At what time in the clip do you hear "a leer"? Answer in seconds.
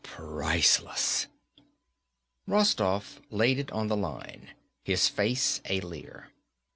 5.65-6.31